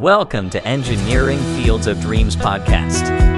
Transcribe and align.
Welcome 0.00 0.50
to 0.50 0.66
Engineering 0.66 1.38
Fields 1.54 1.86
of 1.86 2.00
Dreams 2.00 2.34
podcast. 2.34 3.33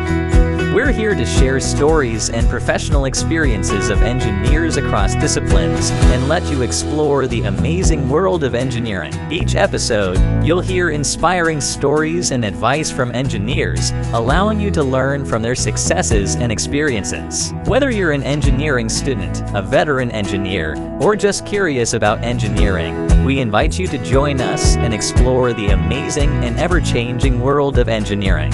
We're 0.77 0.93
here 0.93 1.15
to 1.15 1.25
share 1.25 1.59
stories 1.59 2.29
and 2.29 2.47
professional 2.51 3.07
experiences 3.07 3.89
of 3.89 4.03
engineers 4.03 4.77
across 4.77 5.15
disciplines 5.15 5.91
and 5.91 6.29
let 6.29 6.45
you 6.51 6.61
explore 6.61 7.27
the 7.27 7.45
amazing 7.45 8.11
world 8.11 8.45
of 8.45 8.55
engineering. 8.55 9.15
Each 9.33 9.55
episode, 9.55 10.19
you'll 10.45 10.61
hear 10.61 10.91
inspiring 10.91 11.63
stories 11.63 12.31
and 12.31 12.45
advice 12.45 12.91
from 12.91 13.15
engineers, 13.15 13.93
allowing 14.13 14.61
you 14.61 14.71
to 14.73 14.83
learn 14.85 15.25
from 15.25 15.41
their 15.41 15.55
successes 15.55 16.35
and 16.35 16.53
experiences. 16.53 17.55
Whether 17.65 17.91
you're 17.91 18.13
an 18.13 18.23
engineering 18.23 18.91
student, 18.91 19.43
a 19.55 19.63
veteran 19.63 20.11
engineer, 20.11 20.77
or 21.01 21.17
just 21.17 21.47
curious 21.47 21.95
about 21.95 22.23
engineering, 22.23 23.25
we 23.25 23.41
invite 23.41 23.79
you 23.79 23.87
to 23.87 23.97
join 24.05 24.43
us 24.43 24.77
and 24.77 24.93
explore 24.93 25.55
the 25.55 25.69
amazing 25.69 26.29
and 26.45 26.59
ever 26.59 26.83
changing 26.83 27.41
world 27.41 27.79
of 27.79 27.89
engineering. 27.89 28.53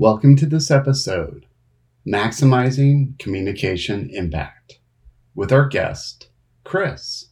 Welcome 0.00 0.34
to 0.36 0.46
this 0.46 0.70
episode, 0.70 1.44
Maximizing 2.08 3.18
Communication 3.18 4.08
Impact, 4.08 4.78
with 5.34 5.52
our 5.52 5.68
guest, 5.68 6.30
Chris. 6.64 7.26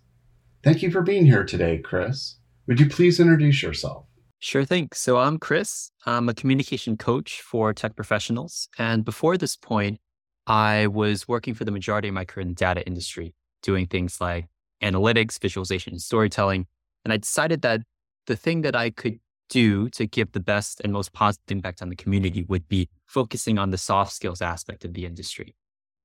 Thank 0.62 0.82
you 0.82 0.90
for 0.90 1.00
being 1.00 1.24
here 1.24 1.44
today, 1.44 1.78
Chris. 1.78 2.36
Would 2.66 2.78
you 2.78 2.86
please 2.86 3.20
introduce 3.20 3.62
yourself? 3.62 4.04
Sure 4.38 4.66
thing. 4.66 4.90
So 4.92 5.16
I'm 5.16 5.38
Chris. 5.38 5.92
I'm 6.04 6.28
a 6.28 6.34
communication 6.34 6.98
coach 6.98 7.40
for 7.40 7.72
tech 7.72 7.96
professionals. 7.96 8.68
And 8.76 9.02
before 9.02 9.38
this 9.38 9.56
point, 9.56 9.98
I 10.46 10.88
was 10.88 11.26
working 11.26 11.54
for 11.54 11.64
the 11.64 11.72
majority 11.72 12.08
of 12.08 12.14
my 12.14 12.26
career 12.26 12.42
in 12.42 12.48
the 12.48 12.54
data 12.54 12.86
industry, 12.86 13.34
doing 13.62 13.86
things 13.86 14.20
like 14.20 14.44
analytics, 14.82 15.40
visualization, 15.40 15.94
and 15.94 16.02
storytelling. 16.02 16.66
And 17.02 17.14
I 17.14 17.16
decided 17.16 17.62
that 17.62 17.80
the 18.26 18.36
thing 18.36 18.60
that 18.60 18.76
I 18.76 18.90
could 18.90 19.20
do 19.48 19.88
to 19.90 20.06
give 20.06 20.32
the 20.32 20.40
best 20.40 20.80
and 20.82 20.92
most 20.92 21.12
positive 21.12 21.56
impact 21.56 21.82
on 21.82 21.88
the 21.88 21.96
community 21.96 22.44
would 22.48 22.68
be 22.68 22.88
focusing 23.06 23.58
on 23.58 23.70
the 23.70 23.78
soft 23.78 24.12
skills 24.12 24.42
aspect 24.42 24.84
of 24.84 24.94
the 24.94 25.06
industry. 25.06 25.54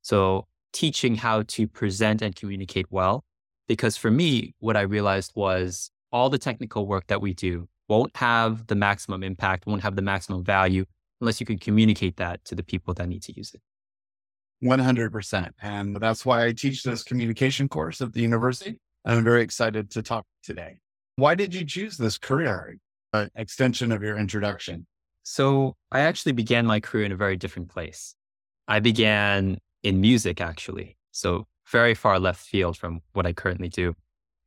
So 0.02 0.48
teaching 0.74 1.16
how 1.16 1.44
to 1.44 1.68
present 1.68 2.22
and 2.22 2.36
communicate 2.36 2.88
well. 2.90 3.24
Because 3.68 3.96
for 3.96 4.12
me, 4.12 4.54
what 4.60 4.76
I 4.76 4.82
realized 4.82 5.32
was 5.36 5.90
all 6.12 6.30
the 6.30 6.38
technical 6.38 6.86
work 6.86 7.08
that 7.08 7.22
we 7.22 7.34
do 7.34 7.70
won't 7.88 8.16
have 8.18 8.68
the 8.68 8.76
maximum 8.76 9.24
impact, 9.24 9.66
won't 9.66 9.84
have 9.84 9.96
the 9.96 10.02
maximum 10.02 10.44
value 10.44 10.86
unless 11.22 11.40
you 11.40 11.46
can 11.46 11.58
communicate 11.58 12.18
that 12.18 12.44
to 12.46 12.56
the 12.56 12.64
people 12.64 12.94
that 12.96 13.08
need 13.08 13.24
to 13.24 13.34
use 13.36 13.54
it. 13.54 13.62
100%. 14.64 15.50
And 15.62 15.96
that's 15.98 16.26
why 16.26 16.46
I 16.46 16.52
teach 16.52 16.84
this 16.84 17.04
communication 17.04 17.70
course 17.70 18.02
at 18.02 18.14
the 18.14 18.22
university. 18.22 18.78
I'm 19.06 19.24
very 19.24 19.42
excited 19.42 19.90
to 19.92 20.02
talk 20.02 20.26
today. 20.44 20.78
Why 21.16 21.36
did 21.36 21.54
you 21.54 21.66
choose 21.66 21.98
this 21.98 22.18
career? 22.18 22.78
An 23.14 23.30
extension 23.36 23.92
of 23.92 24.02
your 24.02 24.18
introduction? 24.18 24.88
So 25.24 25.76
I 25.92 26.02
actually 26.02 26.34
began 26.34 26.66
my 26.66 26.80
career 26.80 27.06
in 27.06 27.12
a 27.12 27.16
very 27.16 27.38
different 27.38 27.70
place. 27.70 28.16
I 28.68 28.80
began 28.80 29.58
in 29.84 30.02
music, 30.02 30.42
actually. 30.42 30.98
So 31.12 31.48
very 31.72 31.94
far 31.94 32.20
left 32.20 32.46
field 32.46 32.78
from 32.78 33.02
what 33.14 33.26
I 33.26 33.34
currently 33.34 33.70
do. 33.70 33.96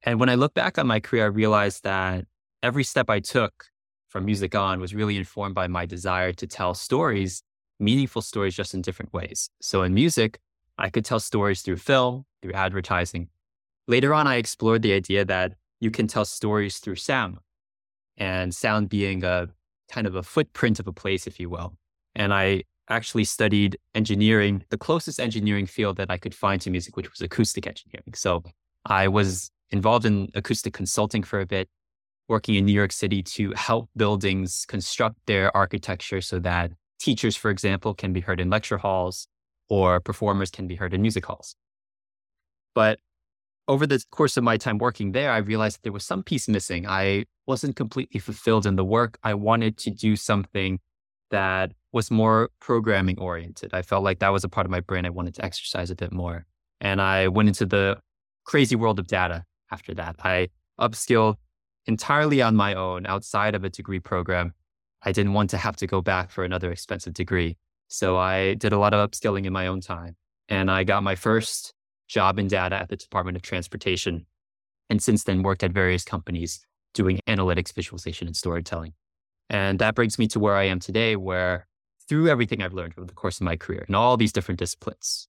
And 0.03 0.21
when 0.21 0.29
I 0.29 0.35
look 0.35 0.55
back 0.55 0.79
on 0.79 0.87
my 0.87 1.01
career, 1.01 1.25
I 1.25 1.29
realized 1.29 1.85
that 1.85 2.27
every 2.63 2.85
step 2.85 3.09
I 3.09 3.21
took 3.21 3.53
from 4.09 4.25
music 4.25 4.55
on 4.55 4.81
was 4.81 4.95
really 4.95 5.17
informed 5.17 5.55
by 5.55 5.67
my 5.67 5.87
desire 5.87 6.33
to 6.35 6.47
tell 6.47 6.75
stories, 6.75 7.43
meaningful 7.81 8.23
stories, 8.23 8.55
just 8.55 8.75
in 8.75 8.83
different 8.83 9.13
ways. 9.13 9.51
So 9.61 9.83
in 9.83 9.95
music, 9.95 10.39
I 10.79 10.91
could 10.91 11.05
tell 11.05 11.21
stories 11.21 11.63
through 11.63 11.77
film, 11.77 12.25
through 12.43 12.53
advertising. 12.53 13.29
Later 13.89 14.13
on, 14.13 14.27
I 14.27 14.37
explored 14.37 14.83
the 14.83 14.93
idea 14.93 15.25
that 15.25 15.55
you 15.81 15.91
can 15.91 16.07
tell 16.07 16.25
stories 16.25 16.79
through 16.79 16.97
sound 16.97 17.39
and 18.17 18.55
sound 18.55 18.89
being 18.89 19.25
a 19.25 19.49
kind 19.91 20.07
of 20.07 20.15
a 20.15 20.23
footprint 20.23 20.81
of 20.81 20.87
a 20.87 20.93
place, 20.93 21.27
if 21.27 21.39
you 21.39 21.49
will. 21.51 21.75
And 22.15 22.33
I 22.33 22.65
actually 22.89 23.25
studied 23.25 23.77
engineering, 23.95 24.65
the 24.71 24.79
closest 24.79 25.21
engineering 25.21 25.67
field 25.67 25.97
that 25.97 26.11
I 26.11 26.19
could 26.19 26.35
find 26.35 26.61
to 26.63 26.71
music, 26.71 26.97
which 26.97 27.11
was 27.11 27.21
acoustic 27.21 27.67
engineering. 27.67 28.15
So 28.15 28.43
I 28.85 29.09
was 29.09 29.51
involved 29.71 30.07
in 30.07 30.29
acoustic 30.35 30.73
consulting 30.73 31.23
for 31.23 31.41
a 31.41 31.47
bit, 31.47 31.69
working 32.29 32.55
in 32.55 32.65
New 32.65 32.73
York 32.73 32.93
City 32.93 33.23
to 33.23 33.53
help 33.53 33.91
buildings 33.97 34.65
construct 34.67 35.19
their 35.27 35.55
architecture 35.57 36.21
so 36.21 36.39
that 36.41 36.73
teachers, 36.99 37.37
for 37.37 37.51
example, 37.51 37.95
can 37.95 38.13
be 38.13 38.21
heard 38.21 38.41
in 38.41 38.51
lecture 38.51 38.79
halls 38.79 39.27
or 39.69 40.01
performers 40.01 40.51
can 40.51 40.67
be 40.67 40.77
heard 40.77 40.95
in 40.95 41.03
music 41.03 41.27
halls. 41.27 41.57
But 42.75 43.01
over 43.69 43.87
the 43.87 44.03
course 44.11 44.37
of 44.37 44.45
my 44.45 44.57
time 44.57 44.79
working 44.79 45.13
there, 45.13 45.33
I 45.33 45.39
realized 45.39 45.81
there 45.83 45.93
was 45.93 46.05
some 46.05 46.23
piece 46.23 46.49
missing. 46.49 46.87
I 46.87 47.25
wasn't 47.47 47.77
completely 47.77 48.21
fulfilled 48.21 48.67
in 48.67 48.77
the 48.77 48.85
work. 48.85 49.19
I 49.23 49.35
wanted 49.35 49.77
to 49.79 49.91
do 49.91 50.17
something 50.17 50.79
that 51.31 51.73
was 51.93 52.11
more 52.11 52.51
programming 52.61 53.19
oriented. 53.19 53.75
I 53.75 53.83
felt 53.83 54.05
like 54.05 54.21
that 54.21 54.33
was 54.33 54.45
a 54.45 54.49
part 54.49 54.67
of 54.67 54.71
my 54.71 54.81
brain 54.81 55.05
I 55.07 55.11
wanted 55.11 55.35
to 55.37 55.45
exercise 55.45 55.91
a 55.91 55.97
bit 55.97 56.13
more. 56.13 56.47
And 56.81 57.01
I 57.01 57.29
went 57.29 57.49
into 57.49 57.67
the 57.67 57.99
crazy 58.45 58.77
world 58.77 58.99
of 58.99 59.07
data 59.09 59.45
after 59.73 59.95
that. 59.95 60.17
I 60.23 60.49
upskilled 60.79 61.37
entirely 61.87 62.43
on 62.43 62.55
my 62.55 62.75
own 62.75 63.07
outside 63.07 63.55
of 63.55 63.65
a 63.65 63.71
degree 63.71 64.01
program. 64.01 64.53
I 65.03 65.13
didn't 65.13 65.33
want 65.33 65.51
to 65.51 65.57
have 65.57 65.77
to 65.77 65.87
go 65.87 66.01
back 66.01 66.31
for 66.31 66.45
another 66.45 66.71
expensive 66.71 67.15
degree. 67.15 67.57
So 67.89 68.17
I 68.17 68.55
did 68.55 68.73
a 68.73 68.79
lot 68.79 68.95
of 68.95 69.11
upskilling 69.11 69.47
in 69.47 69.53
my 69.53 69.67
own 69.67 69.81
time. 69.81 70.17
And 70.49 70.71
I 70.71 70.85
got 70.85 71.03
my 71.03 71.15
first 71.17 71.75
job 72.09 72.39
in 72.39 72.49
data 72.49 72.77
at 72.77 72.89
the 72.89 72.97
Department 72.97 73.37
of 73.37 73.43
Transportation. 73.43 74.27
And 74.89 75.03
since 75.03 75.25
then 75.25 75.43
worked 75.43 75.63
at 75.63 75.73
various 75.73 76.05
companies 76.05 76.65
doing 76.95 77.21
analytics, 77.29 77.73
visualization, 77.73 78.27
and 78.27 78.37
storytelling. 78.37 78.95
And 79.51 79.79
that 79.79 79.95
brings 79.95 80.19
me 80.19 80.27
to 80.29 80.41
where 80.41 80.57
I 80.57 80.65
am 80.65 80.81
today, 80.81 81.17
where 81.17 81.67
through 82.09 82.29
everything 82.29 82.63
I've 82.63 82.73
learned 82.73 82.95
over 82.97 83.07
the 83.07 83.13
course 83.13 83.41
of 83.41 83.45
my 83.45 83.57
career 83.57 83.85
in 83.89 83.95
all 83.95 84.17
these 84.17 84.33
different 84.33 84.59
disciplines, 84.59 85.29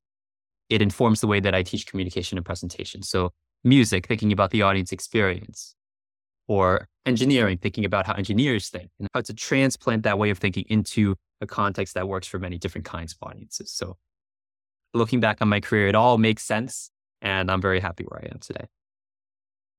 it 0.69 0.81
informs 0.81 1.21
the 1.21 1.27
way 1.27 1.39
that 1.39 1.55
I 1.55 1.63
teach 1.63 1.87
communication 1.87 2.37
and 2.37 2.45
presentation. 2.45 3.03
So, 3.03 3.31
music, 3.63 4.07
thinking 4.07 4.31
about 4.31 4.51
the 4.51 4.61
audience 4.61 4.91
experience, 4.91 5.75
or 6.47 6.87
engineering, 7.05 7.57
thinking 7.57 7.85
about 7.85 8.05
how 8.05 8.13
engineers 8.13 8.69
think 8.69 8.89
and 8.99 9.07
how 9.13 9.21
to 9.21 9.33
transplant 9.33 10.03
that 10.03 10.17
way 10.17 10.29
of 10.29 10.37
thinking 10.37 10.65
into 10.69 11.15
a 11.41 11.47
context 11.47 11.93
that 11.93 12.07
works 12.07 12.27
for 12.27 12.39
many 12.39 12.57
different 12.57 12.85
kinds 12.85 13.13
of 13.13 13.27
audiences. 13.27 13.71
So, 13.71 13.97
looking 14.97 15.19
back 15.19 15.37
on 15.41 15.47
my 15.47 15.59
career, 15.59 15.87
it 15.87 15.95
all 15.95 16.17
makes 16.17 16.43
sense. 16.43 16.91
And 17.21 17.49
I'm 17.49 17.61
very 17.61 17.79
happy 17.79 18.03
where 18.03 18.21
I 18.23 18.27
am 18.31 18.39
today. 18.39 18.65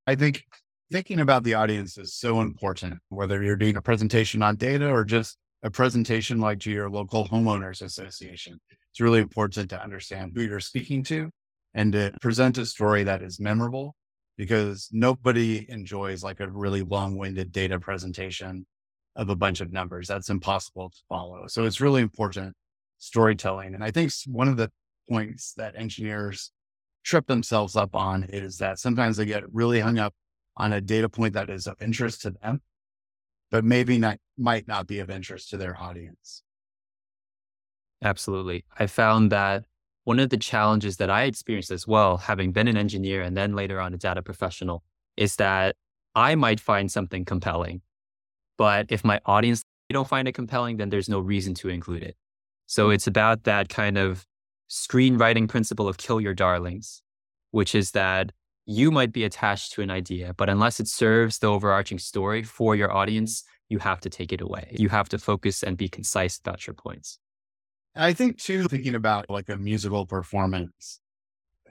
I 0.07 0.15
think 0.15 0.43
thinking 0.91 1.19
about 1.19 1.43
the 1.43 1.53
audience 1.53 1.97
is 1.97 2.13
so 2.15 2.41
important, 2.41 2.99
whether 3.09 3.43
you're 3.43 3.55
doing 3.55 3.77
a 3.77 3.81
presentation 3.81 4.41
on 4.41 4.55
data 4.55 4.89
or 4.89 5.05
just 5.05 5.37
a 5.63 5.69
presentation 5.69 6.39
like 6.39 6.59
to 6.61 6.71
your 6.71 6.89
local 6.89 7.27
homeowners 7.27 7.81
association. 7.81 8.59
It's 8.91 8.99
really 8.99 9.19
important 9.19 9.69
to 9.69 9.81
understand 9.81 10.31
who 10.33 10.41
you're 10.41 10.59
speaking 10.59 11.03
to 11.03 11.29
and 11.73 11.93
to 11.93 12.13
present 12.21 12.57
a 12.57 12.65
story 12.65 13.03
that 13.03 13.21
is 13.21 13.39
memorable 13.39 13.95
because 14.37 14.89
nobody 14.91 15.65
enjoys 15.69 16.23
like 16.23 16.39
a 16.39 16.49
really 16.49 16.81
long 16.81 17.17
winded 17.17 17.51
data 17.51 17.79
presentation 17.79 18.65
of 19.15 19.29
a 19.29 19.35
bunch 19.35 19.59
of 19.59 19.71
numbers. 19.71 20.07
That's 20.07 20.29
impossible 20.29 20.89
to 20.89 20.97
follow. 21.09 21.45
So 21.47 21.65
it's 21.65 21.81
really 21.81 22.01
important 22.01 22.55
storytelling. 22.99 23.75
And 23.75 23.83
I 23.83 23.91
think 23.91 24.11
one 24.27 24.47
of 24.47 24.57
the 24.57 24.71
points 25.09 25.53
that 25.57 25.75
engineers 25.75 26.51
trip 27.03 27.27
themselves 27.27 27.75
up 27.75 27.95
on 27.95 28.23
is 28.25 28.57
that 28.59 28.79
sometimes 28.79 29.17
they 29.17 29.25
get 29.25 29.43
really 29.53 29.79
hung 29.79 29.97
up 29.97 30.13
on 30.57 30.73
a 30.73 30.81
data 30.81 31.09
point 31.09 31.33
that 31.33 31.49
is 31.49 31.67
of 31.67 31.81
interest 31.81 32.21
to 32.21 32.31
them, 32.31 32.61
but 33.49 33.63
maybe 33.63 33.97
not, 33.97 34.17
might 34.37 34.67
not 34.67 34.87
be 34.87 34.99
of 34.99 35.09
interest 35.09 35.49
to 35.49 35.57
their 35.57 35.79
audience. 35.79 36.43
Absolutely. 38.03 38.65
I 38.77 38.87
found 38.87 39.31
that 39.31 39.65
one 40.03 40.19
of 40.19 40.29
the 40.29 40.37
challenges 40.37 40.97
that 40.97 41.09
I 41.09 41.23
experienced 41.23 41.71
as 41.71 41.87
well, 41.87 42.17
having 42.17 42.51
been 42.51 42.67
an 42.67 42.77
engineer 42.77 43.21
and 43.21 43.35
then 43.35 43.55
later 43.55 43.79
on 43.79 43.93
a 43.93 43.97
data 43.97 44.21
professional, 44.21 44.83
is 45.17 45.35
that 45.37 45.75
I 46.15 46.35
might 46.35 46.59
find 46.59 46.91
something 46.91 47.25
compelling. 47.25 47.81
But 48.57 48.87
if 48.89 49.03
my 49.03 49.19
audience 49.25 49.63
don't 49.89 50.07
find 50.07 50.27
it 50.27 50.33
compelling, 50.33 50.77
then 50.77 50.89
there's 50.89 51.09
no 51.09 51.19
reason 51.19 51.53
to 51.55 51.69
include 51.69 52.03
it. 52.03 52.15
So 52.65 52.89
it's 52.89 53.07
about 53.07 53.43
that 53.43 53.69
kind 53.69 53.97
of 53.97 54.25
screenwriting 54.69 55.47
principle 55.49 55.87
of 55.87 55.97
kill 55.97 56.21
your 56.21 56.33
darlings, 56.33 57.01
which 57.51 57.73
is 57.73 57.91
that 57.91 58.31
you 58.65 58.91
might 58.91 59.11
be 59.11 59.23
attached 59.23 59.71
to 59.73 59.81
an 59.81 59.89
idea, 59.89 60.33
but 60.37 60.47
unless 60.47 60.79
it 60.79 60.87
serves 60.87 61.39
the 61.39 61.47
overarching 61.47 61.97
story 61.97 62.43
for 62.43 62.75
your 62.75 62.91
audience, 62.91 63.43
you 63.67 63.79
have 63.79 63.99
to 64.01 64.09
take 64.09 64.31
it 64.31 64.41
away. 64.41 64.75
You 64.77 64.89
have 64.89 65.09
to 65.09 65.17
focus 65.17 65.63
and 65.63 65.75
be 65.75 65.89
concise 65.89 66.37
about 66.37 66.67
your 66.67 66.75
points. 66.75 67.17
I 67.95 68.13
think 68.13 68.37
too, 68.37 68.67
thinking 68.67 68.93
about 68.93 69.29
like 69.29 69.49
a 69.49 69.57
musical 69.57 70.05
performance 70.05 70.99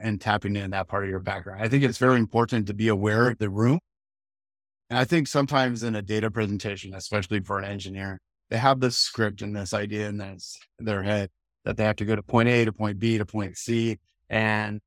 and 0.00 0.21
tapping 0.21 0.56
in 0.56 0.71
that 0.73 0.89
part 0.89 1.05
of 1.05 1.11
your 1.11 1.21
background, 1.21 1.62
I 1.62 1.69
think 1.69 1.85
it's 1.85 1.99
very 1.99 2.19
important 2.19 2.67
to 2.67 2.75
be 2.75 2.89
aware 2.89 3.31
of 3.31 3.39
the 3.39 3.49
room. 3.49 3.79
And 4.91 4.99
I 4.99 5.05
think 5.05 5.29
sometimes 5.29 5.83
in 5.83 5.95
a 5.95 6.03
data 6.03 6.31
presentation, 6.31 6.95
especially 6.95 7.41
for 7.41 7.59
an 7.59 7.65
engineer, 7.65 8.19
they 8.50 8.56
have 8.59 8.81
this 8.81 8.97
script 8.97 9.43
and 9.43 9.55
this 9.55 9.73
idea 9.73 10.09
in 10.09 10.39
their 10.79 11.03
head 11.03 11.31
that 11.69 11.76
they 11.76 11.85
have 11.85 11.97
to 11.97 12.06
go 12.06 12.17
to 12.17 12.23
point 12.23 12.49
A 12.49 12.65
to 12.65 12.73
point 12.73 12.99
B 12.99 13.19
to 13.19 13.26
point 13.26 13.59
C. 13.59 13.99
And 14.31 14.81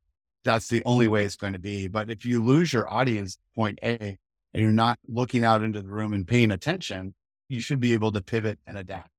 that's 0.43 0.67
the 0.67 0.81
only 0.83 1.07
way 1.07 1.25
it's 1.25 1.35
going 1.35 1.53
to 1.53 1.59
be. 1.59 1.87
But 1.87 2.09
if 2.09 2.25
you 2.25 2.43
lose 2.43 2.73
your 2.73 2.91
audience 2.91 3.37
point 3.53 3.77
A, 3.83 4.17
and 4.53 4.63
you're 4.63 4.71
not 4.71 4.97
looking 5.07 5.45
out 5.45 5.61
into 5.61 5.79
the 5.83 5.87
room 5.87 6.11
and 6.11 6.27
paying 6.27 6.49
attention, 6.49 7.13
you 7.49 7.59
should 7.59 7.79
be 7.79 7.93
able 7.93 8.11
to 8.13 8.21
pivot 8.21 8.57
and 8.65 8.79
adapt 8.79 9.11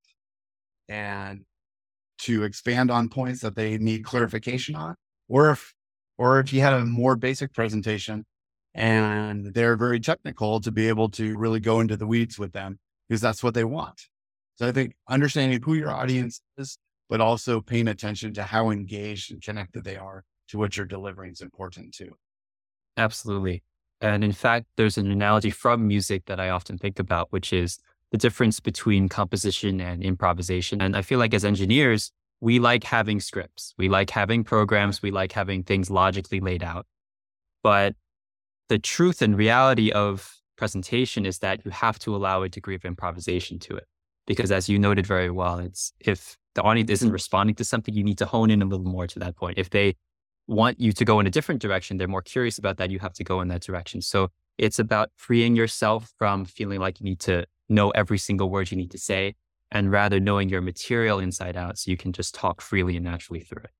and 0.89 1.45
to 2.17 2.43
expand 2.43 2.91
on 2.91 3.07
points 3.07 3.39
that 3.43 3.55
they 3.55 3.77
need 3.77 4.03
clarification 4.03 4.75
on. 4.75 4.95
Or 5.29 5.51
if, 5.51 5.73
or 6.17 6.41
if 6.41 6.51
you 6.51 6.59
had 6.59 6.73
a 6.73 6.83
more 6.83 7.15
basic 7.15 7.53
presentation 7.53 8.25
and 8.73 9.53
they're 9.53 9.77
very 9.77 10.01
technical 10.01 10.59
to 10.59 10.71
be 10.71 10.89
able 10.89 11.07
to 11.11 11.37
really 11.37 11.61
go 11.61 11.79
into 11.79 11.95
the 11.95 12.07
weeds 12.07 12.37
with 12.37 12.51
them 12.51 12.77
because 13.07 13.21
that's 13.21 13.41
what 13.41 13.53
they 13.53 13.63
want. 13.63 14.01
So 14.55 14.67
I 14.67 14.73
think 14.73 14.95
understanding 15.07 15.61
who 15.63 15.75
your 15.75 15.91
audience 15.91 16.41
is, 16.57 16.77
but 17.13 17.21
also 17.21 17.61
paying 17.61 17.89
attention 17.89 18.33
to 18.33 18.41
how 18.41 18.71
engaged 18.71 19.31
and 19.31 19.39
connected 19.39 19.83
they 19.83 19.95
are 19.95 20.23
to 20.47 20.57
what 20.57 20.75
you're 20.75 20.83
delivering 20.83 21.31
is 21.31 21.41
important 21.41 21.93
too. 21.93 22.09
Absolutely. 22.97 23.61
And 24.01 24.23
in 24.23 24.31
fact, 24.31 24.65
there's 24.77 24.97
an 24.97 25.11
analogy 25.11 25.51
from 25.51 25.87
music 25.87 26.25
that 26.25 26.39
I 26.39 26.49
often 26.49 26.79
think 26.79 26.97
about, 26.97 27.27
which 27.29 27.53
is 27.53 27.77
the 28.09 28.17
difference 28.17 28.59
between 28.59 29.09
composition 29.09 29.79
and 29.79 30.01
improvisation. 30.01 30.81
And 30.81 30.97
I 30.97 31.03
feel 31.03 31.19
like 31.19 31.35
as 31.35 31.45
engineers, 31.45 32.11
we 32.41 32.57
like 32.57 32.83
having 32.83 33.19
scripts, 33.19 33.75
we 33.77 33.89
like 33.89 34.09
having 34.09 34.43
programs, 34.43 35.03
we 35.03 35.11
like 35.11 35.33
having 35.33 35.61
things 35.61 35.91
logically 35.91 36.39
laid 36.39 36.63
out. 36.63 36.87
But 37.61 37.93
the 38.69 38.79
truth 38.79 39.21
and 39.21 39.37
reality 39.37 39.91
of 39.91 40.35
presentation 40.57 41.27
is 41.27 41.37
that 41.39 41.63
you 41.63 41.69
have 41.69 41.99
to 41.99 42.15
allow 42.15 42.41
a 42.41 42.49
degree 42.49 42.73
of 42.73 42.85
improvisation 42.85 43.59
to 43.59 43.75
it. 43.75 43.85
Because 44.25 44.51
as 44.51 44.69
you 44.69 44.79
noted 44.79 45.05
very 45.05 45.29
well, 45.29 45.59
it's 45.59 45.93
if 45.99 46.37
the 46.55 46.61
audience 46.61 46.89
isn't 46.89 47.07
mm-hmm. 47.07 47.13
responding 47.13 47.55
to 47.55 47.65
something, 47.65 47.93
you 47.93 48.03
need 48.03 48.17
to 48.19 48.25
hone 48.25 48.49
in 48.49 48.61
a 48.61 48.65
little 48.65 48.85
more 48.85 49.07
to 49.07 49.19
that 49.19 49.35
point. 49.35 49.57
If 49.57 49.69
they 49.69 49.95
want 50.47 50.79
you 50.79 50.91
to 50.91 51.05
go 51.05 51.19
in 51.19 51.27
a 51.27 51.31
different 51.31 51.61
direction, 51.61 51.97
they're 51.97 52.07
more 52.07 52.21
curious 52.21 52.57
about 52.57 52.77
that, 52.77 52.91
you 52.91 52.99
have 52.99 53.13
to 53.13 53.23
go 53.23 53.41
in 53.41 53.47
that 53.49 53.61
direction. 53.61 54.01
So 54.01 54.29
it's 54.57 54.79
about 54.79 55.09
freeing 55.15 55.55
yourself 55.55 56.13
from 56.17 56.45
feeling 56.45 56.79
like 56.79 56.99
you 56.99 57.05
need 57.05 57.19
to 57.21 57.45
know 57.69 57.89
every 57.91 58.17
single 58.17 58.49
word 58.49 58.71
you 58.71 58.77
need 58.77 58.91
to 58.91 58.97
say 58.97 59.35
and 59.71 59.91
rather 59.91 60.19
knowing 60.19 60.49
your 60.49 60.61
material 60.61 61.19
inside 61.19 61.57
out 61.57 61.77
so 61.77 61.89
you 61.89 61.97
can 61.97 62.13
just 62.13 62.35
talk 62.35 62.61
freely 62.61 62.95
and 62.95 63.05
naturally 63.05 63.41
through 63.41 63.63
it. 63.63 63.71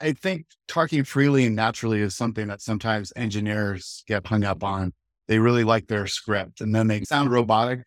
I 0.00 0.12
think 0.12 0.46
talking 0.66 1.04
freely 1.04 1.46
and 1.46 1.54
naturally 1.54 2.00
is 2.00 2.16
something 2.16 2.48
that 2.48 2.60
sometimes 2.60 3.12
engineers 3.14 4.02
get 4.08 4.26
hung 4.26 4.42
up 4.42 4.64
on. 4.64 4.92
They 5.28 5.38
really 5.38 5.62
like 5.62 5.86
their 5.86 6.08
script 6.08 6.60
and 6.60 6.74
then 6.74 6.88
they 6.88 7.04
sound 7.04 7.30
robotic 7.30 7.86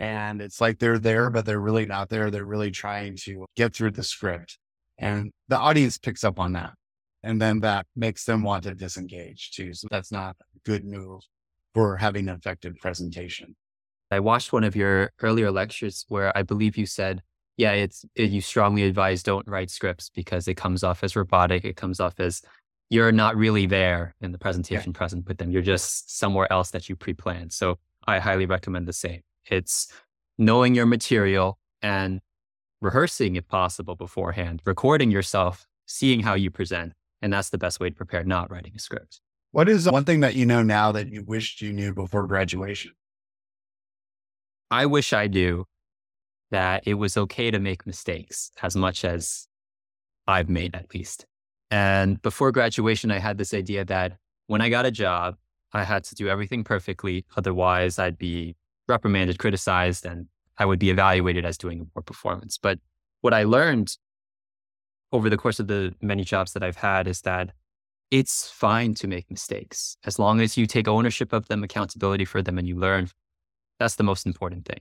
and 0.00 0.40
it's 0.40 0.60
like 0.60 0.78
they're 0.78 0.98
there, 0.98 1.28
but 1.28 1.44
they're 1.44 1.60
really 1.60 1.84
not 1.84 2.08
there. 2.08 2.30
They're 2.30 2.44
really 2.44 2.70
trying 2.70 3.16
to 3.24 3.44
get 3.54 3.74
through 3.74 3.92
the 3.92 4.02
script 4.02 4.58
and 4.98 5.30
the 5.48 5.58
audience 5.58 5.98
picks 5.98 6.24
up 6.24 6.40
on 6.40 6.54
that. 6.54 6.72
And 7.22 7.40
then 7.40 7.60
that 7.60 7.86
makes 7.94 8.24
them 8.24 8.42
want 8.42 8.64
to 8.64 8.74
disengage 8.74 9.50
too. 9.52 9.74
So 9.74 9.88
that's 9.90 10.10
not 10.10 10.36
good 10.64 10.84
news 10.84 11.28
for 11.74 11.98
having 11.98 12.28
an 12.28 12.36
effective 12.36 12.76
presentation. 12.80 13.54
I 14.10 14.20
watched 14.20 14.54
one 14.54 14.64
of 14.64 14.74
your 14.74 15.12
earlier 15.20 15.50
lectures 15.50 16.06
where 16.08 16.36
I 16.36 16.42
believe 16.42 16.78
you 16.78 16.86
said, 16.86 17.22
yeah, 17.58 17.72
it's 17.72 18.04
it, 18.14 18.30
you 18.30 18.40
strongly 18.40 18.84
advise 18.84 19.22
don't 19.22 19.46
write 19.46 19.70
scripts 19.70 20.10
because 20.14 20.48
it 20.48 20.54
comes 20.54 20.82
off 20.82 21.04
as 21.04 21.14
robotic. 21.14 21.66
It 21.66 21.76
comes 21.76 22.00
off 22.00 22.18
as 22.18 22.40
you're 22.88 23.12
not 23.12 23.36
really 23.36 23.66
there 23.66 24.14
in 24.22 24.32
the 24.32 24.38
presentation 24.38 24.92
yeah. 24.92 24.98
present 24.98 25.28
with 25.28 25.36
them. 25.36 25.50
You're 25.50 25.62
just 25.62 26.18
somewhere 26.18 26.50
else 26.50 26.70
that 26.70 26.88
you 26.88 26.96
pre-planned. 26.96 27.52
So 27.52 27.78
I 28.06 28.18
highly 28.18 28.46
recommend 28.46 28.88
the 28.88 28.94
same. 28.94 29.20
It's 29.46 29.92
knowing 30.38 30.74
your 30.74 30.86
material 30.86 31.58
and 31.82 32.20
rehearsing 32.80 33.36
if 33.36 33.46
possible 33.46 33.96
beforehand, 33.96 34.62
recording 34.64 35.10
yourself, 35.10 35.66
seeing 35.86 36.20
how 36.20 36.34
you 36.34 36.50
present, 36.50 36.92
and 37.20 37.32
that's 37.32 37.50
the 37.50 37.58
best 37.58 37.80
way 37.80 37.90
to 37.90 37.96
prepare, 37.96 38.24
not 38.24 38.50
writing 38.50 38.72
a 38.74 38.78
script. 38.78 39.20
What 39.52 39.68
is 39.68 39.90
one 39.90 40.04
thing 40.04 40.20
that 40.20 40.34
you 40.34 40.46
know 40.46 40.62
now 40.62 40.92
that 40.92 41.08
you 41.08 41.24
wished 41.26 41.60
you 41.60 41.72
knew 41.72 41.92
before 41.92 42.26
graduation? 42.26 42.92
I 44.70 44.86
wish 44.86 45.12
I 45.12 45.26
knew 45.26 45.66
that 46.50 46.84
it 46.86 46.94
was 46.94 47.16
okay 47.16 47.50
to 47.50 47.58
make 47.58 47.86
mistakes 47.86 48.52
as 48.62 48.76
much 48.76 49.04
as 49.04 49.48
I've 50.26 50.48
made, 50.48 50.74
at 50.74 50.94
least. 50.94 51.26
And 51.70 52.20
before 52.22 52.52
graduation, 52.52 53.10
I 53.10 53.18
had 53.18 53.38
this 53.38 53.52
idea 53.52 53.84
that 53.86 54.18
when 54.46 54.60
I 54.60 54.68
got 54.68 54.86
a 54.86 54.90
job, 54.90 55.36
I 55.72 55.84
had 55.84 56.04
to 56.04 56.14
do 56.14 56.28
everything 56.28 56.64
perfectly. 56.64 57.24
Otherwise, 57.36 57.98
I'd 57.98 58.18
be 58.18 58.56
reprimanded, 58.90 59.38
criticized, 59.38 60.04
and 60.04 60.26
I 60.58 60.66
would 60.66 60.78
be 60.78 60.90
evaluated 60.90 61.44
as 61.44 61.56
doing 61.56 61.80
a 61.80 61.84
poor 61.84 62.02
performance. 62.02 62.58
But 62.58 62.78
what 63.22 63.32
I 63.32 63.44
learned 63.44 63.96
over 65.12 65.30
the 65.30 65.36
course 65.36 65.58
of 65.58 65.66
the 65.66 65.94
many 66.02 66.24
jobs 66.24 66.52
that 66.52 66.62
I've 66.62 66.76
had 66.76 67.08
is 67.08 67.22
that 67.22 67.50
it's 68.10 68.50
fine 68.50 68.94
to 68.94 69.08
make 69.08 69.30
mistakes 69.30 69.96
as 70.04 70.18
long 70.18 70.40
as 70.40 70.56
you 70.56 70.66
take 70.66 70.88
ownership 70.88 71.32
of 71.32 71.48
them, 71.48 71.62
accountability 71.62 72.24
for 72.24 72.42
them, 72.42 72.58
and 72.58 72.66
you 72.68 72.76
learn. 72.76 73.08
That's 73.78 73.96
the 73.96 74.02
most 74.02 74.26
important 74.26 74.66
thing. 74.66 74.80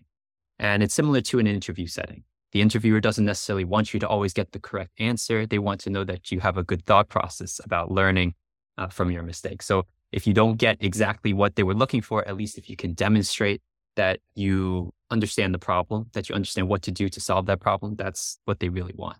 And 0.57 0.83
it's 0.83 0.93
similar 0.93 1.21
to 1.21 1.39
an 1.39 1.47
interview 1.47 1.87
setting. 1.87 2.23
The 2.51 2.61
interviewer 2.61 2.99
doesn't 2.99 3.25
necessarily 3.25 3.63
want 3.63 3.93
you 3.93 3.99
to 3.99 4.07
always 4.07 4.33
get 4.33 4.51
the 4.51 4.59
correct 4.59 4.91
answer. 4.99 5.45
They 5.45 5.59
want 5.59 5.79
to 5.81 5.89
know 5.89 6.03
that 6.03 6.31
you 6.31 6.39
have 6.39 6.57
a 6.57 6.63
good 6.63 6.85
thought 6.85 7.07
process 7.07 7.61
about 7.63 7.91
learning 7.91 8.33
uh, 8.77 8.87
from 8.87 9.11
your 9.11 9.23
mistakes. 9.23 9.65
So 9.65 9.85
if 10.11 10.25
you 10.25 10.33
don't 10.33 10.57
get 10.57 10.77
exactly 10.79 11.33
what 11.33 11.55
they 11.55 11.63
were 11.63 11.75
looking 11.75 12.01
for, 12.01 12.27
at 12.27 12.35
least 12.35 12.57
if 12.57 12.69
you 12.69 12.75
can 12.75 12.93
demonstrate 12.93 13.61
that 13.99 14.21
you 14.33 14.93
understand 15.11 15.53
the 15.53 15.59
problem, 15.59 16.05
that 16.13 16.29
you 16.29 16.35
understand 16.35 16.69
what 16.69 16.81
to 16.83 16.91
do 16.91 17.09
to 17.09 17.19
solve 17.19 17.47
that 17.47 17.59
problem, 17.59 17.97
that's 17.97 18.39
what 18.45 18.61
they 18.61 18.69
really 18.69 18.93
want. 18.95 19.17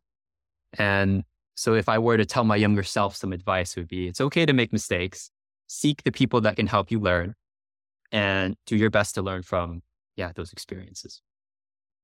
And 0.77 1.25
so 1.55 1.73
if 1.73 1.89
I 1.89 1.97
were 1.99 2.15
to 2.15 2.25
tell 2.25 2.45
my 2.45 2.55
younger 2.55 2.83
self 2.83 3.17
some 3.17 3.33
advice, 3.33 3.75
would 3.75 3.89
be 3.89 4.07
it's 4.07 4.21
okay 4.21 4.45
to 4.45 4.53
make 4.53 4.71
mistakes, 4.71 5.31
seek 5.67 6.03
the 6.03 6.13
people 6.13 6.39
that 6.41 6.55
can 6.55 6.65
help 6.65 6.91
you 6.91 6.99
learn, 7.01 7.35
and 8.13 8.55
do 8.65 8.77
your 8.77 8.89
best 8.89 9.15
to 9.15 9.21
learn 9.21 9.43
from, 9.43 9.81
yeah, 10.15 10.31
those 10.33 10.53
experiences. 10.53 11.21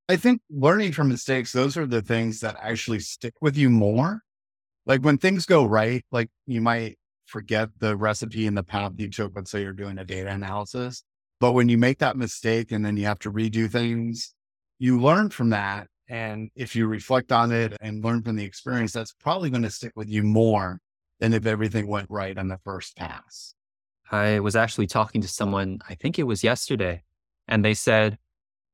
I 0.09 0.17
think 0.17 0.41
learning 0.49 0.91
from 0.91 1.07
mistakes, 1.07 1.53
those 1.53 1.77
are 1.77 1.87
the 1.87 2.01
things 2.01 2.41
that 2.41 2.57
actually 2.61 2.99
stick 2.99 3.35
with 3.39 3.55
you 3.55 3.69
more. 3.69 4.19
Like 4.85 4.99
when 4.99 5.17
things 5.17 5.45
go 5.45 5.63
right, 5.63 6.03
like 6.11 6.29
you 6.45 6.59
might 6.59 6.97
forget 7.25 7.69
the 7.79 7.95
recipe 7.95 8.47
and 8.47 8.57
the 8.57 8.63
path 8.63 8.91
you 8.97 9.09
took. 9.09 9.31
Let's 9.33 9.49
say 9.49 9.61
you're 9.61 9.71
doing 9.71 9.97
a 9.97 10.03
data 10.03 10.29
analysis. 10.29 11.03
But 11.39 11.53
when 11.53 11.69
you 11.69 11.77
make 11.77 11.99
that 11.99 12.17
mistake 12.17 12.71
and 12.71 12.85
then 12.85 12.97
you 12.97 13.05
have 13.05 13.19
to 13.19 13.31
redo 13.31 13.69
things, 13.69 14.33
you 14.79 14.99
learn 14.99 15.29
from 15.29 15.49
that 15.49 15.87
and 16.07 16.49
if 16.55 16.75
you 16.75 16.87
reflect 16.87 17.31
on 17.31 17.51
it 17.51 17.75
and 17.81 18.03
learn 18.03 18.21
from 18.21 18.35
the 18.35 18.45
experience, 18.45 18.93
that's 18.93 19.13
probably 19.13 19.49
going 19.49 19.63
to 19.63 19.71
stick 19.71 19.93
with 19.95 20.09
you 20.09 20.23
more 20.23 20.79
than 21.19 21.33
if 21.33 21.45
everything 21.45 21.87
went 21.87 22.09
right 22.09 22.37
on 22.37 22.47
the 22.47 22.59
first 22.63 22.95
pass. 22.95 23.55
I 24.11 24.39
was 24.39 24.55
actually 24.55 24.87
talking 24.87 25.21
to 25.21 25.27
someone, 25.27 25.79
I 25.89 25.95
think 25.95 26.19
it 26.19 26.23
was 26.23 26.43
yesterday, 26.43 27.03
and 27.47 27.65
they 27.65 27.73
said 27.73 28.19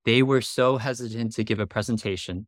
they 0.05 0.23
were 0.23 0.41
so 0.41 0.77
hesitant 0.77 1.33
to 1.33 1.43
give 1.43 1.59
a 1.59 1.67
presentation 1.67 2.47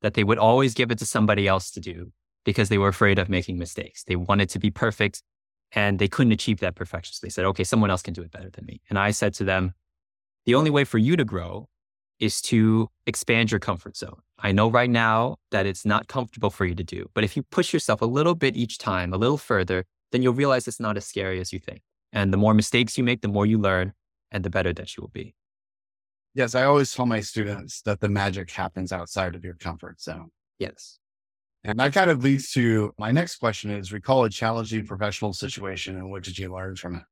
that 0.00 0.14
they 0.14 0.24
would 0.24 0.38
always 0.38 0.74
give 0.74 0.90
it 0.90 0.98
to 0.98 1.06
somebody 1.06 1.46
else 1.46 1.70
to 1.72 1.80
do 1.80 2.12
because 2.44 2.68
they 2.68 2.78
were 2.78 2.88
afraid 2.88 3.18
of 3.18 3.28
making 3.28 3.58
mistakes. 3.58 4.04
They 4.04 4.16
wanted 4.16 4.48
to 4.50 4.58
be 4.58 4.70
perfect 4.70 5.22
and 5.72 5.98
they 5.98 6.08
couldn't 6.08 6.32
achieve 6.32 6.60
that 6.60 6.74
perfection. 6.74 7.14
So 7.14 7.20
they 7.26 7.30
said, 7.30 7.44
okay, 7.46 7.64
someone 7.64 7.90
else 7.90 8.02
can 8.02 8.14
do 8.14 8.22
it 8.22 8.30
better 8.30 8.50
than 8.50 8.64
me. 8.66 8.80
And 8.88 8.98
I 8.98 9.10
said 9.10 9.34
to 9.34 9.44
them, 9.44 9.74
the 10.46 10.54
only 10.54 10.70
way 10.70 10.84
for 10.84 10.98
you 10.98 11.16
to 11.16 11.24
grow 11.24 11.68
is 12.20 12.40
to 12.42 12.88
expand 13.06 13.50
your 13.50 13.60
comfort 13.60 13.96
zone. 13.96 14.20
I 14.38 14.52
know 14.52 14.70
right 14.70 14.90
now 14.90 15.36
that 15.50 15.66
it's 15.66 15.84
not 15.84 16.06
comfortable 16.06 16.50
for 16.50 16.64
you 16.64 16.74
to 16.74 16.84
do, 16.84 17.08
but 17.14 17.24
if 17.24 17.36
you 17.36 17.42
push 17.42 17.72
yourself 17.72 18.02
a 18.02 18.06
little 18.06 18.34
bit 18.34 18.56
each 18.56 18.78
time, 18.78 19.12
a 19.12 19.16
little 19.16 19.38
further, 19.38 19.84
then 20.12 20.22
you'll 20.22 20.34
realize 20.34 20.68
it's 20.68 20.80
not 20.80 20.96
as 20.96 21.06
scary 21.06 21.40
as 21.40 21.52
you 21.52 21.58
think. 21.58 21.82
And 22.12 22.32
the 22.32 22.36
more 22.36 22.54
mistakes 22.54 22.96
you 22.96 23.04
make, 23.04 23.22
the 23.22 23.28
more 23.28 23.46
you 23.46 23.58
learn 23.58 23.94
and 24.30 24.44
the 24.44 24.50
better 24.50 24.72
that 24.72 24.96
you 24.96 25.00
will 25.00 25.08
be. 25.08 25.34
Yes, 26.34 26.54
I 26.54 26.64
always 26.64 26.92
tell 26.92 27.06
my 27.06 27.20
students 27.20 27.80
that 27.82 28.00
the 28.00 28.08
magic 28.08 28.50
happens 28.50 28.92
outside 28.92 29.34
of 29.34 29.44
your 29.44 29.54
comfort 29.54 30.00
zone. 30.00 30.30
Yes. 30.58 30.98
And 31.64 31.78
that 31.80 31.94
kind 31.94 32.10
of 32.10 32.22
leads 32.22 32.52
to 32.52 32.92
my 32.98 33.10
next 33.10 33.36
question 33.36 33.70
is 33.70 33.90
recall 33.90 34.24
a 34.24 34.30
challenging 34.30 34.86
professional 34.86 35.32
situation 35.32 35.96
and 35.96 36.10
what 36.10 36.22
did 36.22 36.38
you 36.38 36.52
learn 36.52 36.76
from 36.76 36.96
it? 36.96 37.02